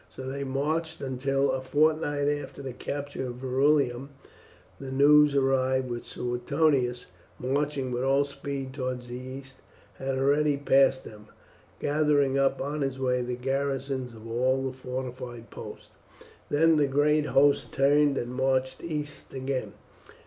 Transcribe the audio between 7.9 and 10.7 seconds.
with all speed towards the east, had already